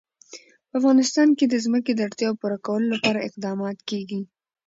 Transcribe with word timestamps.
په 0.69 0.73
افغانستان 0.79 1.29
کې 1.37 1.45
د 1.47 1.55
ځمکه 1.65 1.91
د 1.93 1.99
اړتیاوو 2.07 2.39
پوره 2.41 2.57
کولو 2.65 2.85
لپاره 2.95 3.25
اقدامات 3.27 3.77
کېږي. 3.89 4.21